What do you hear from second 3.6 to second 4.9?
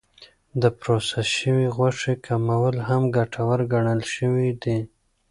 ګڼل شوی دی.